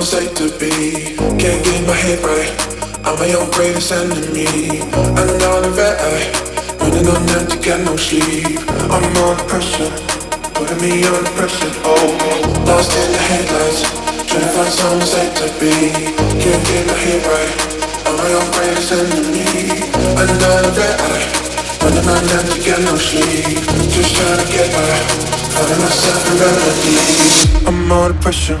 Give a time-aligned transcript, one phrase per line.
[0.00, 1.16] Some state to be.
[1.36, 2.52] Can't get my head right.
[3.04, 4.80] I'm my own greatest enemy.
[5.16, 6.24] I'm not a vet eye,
[6.80, 8.60] running on empty, got no sleep.
[8.88, 9.90] I'm under pressure,
[10.56, 11.72] putting me under pressure.
[11.84, 12.16] Oh,
[12.64, 13.82] lost in the headlights,
[14.24, 15.72] trying to find some safe to be.
[16.40, 17.52] Can't get my head right.
[18.06, 19.84] I'm my own greatest enemy.
[20.16, 21.28] I'm not a vet eye,
[21.84, 23.44] running on empty, got no sleep.
[23.92, 24.96] Just trying to get by.
[25.52, 26.96] Finding myself a remedy.
[27.68, 28.60] I'm under pressure,